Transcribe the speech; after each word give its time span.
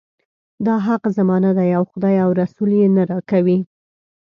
دا 0.65 0.75
حق 0.87 1.03
زما 1.17 1.37
نه 1.45 1.51
دی 1.57 1.69
او 1.77 1.83
خدای 1.91 2.15
او 2.25 2.29
رسول 2.41 2.69
یې 2.79 2.87
نه 2.95 3.03
راکوي. 3.11 3.57